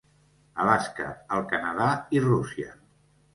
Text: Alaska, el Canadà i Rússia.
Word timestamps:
Alaska, 0.63 1.05
el 1.37 1.45
Canadà 1.51 1.91
i 2.19 2.23
Rússia. 2.25 2.73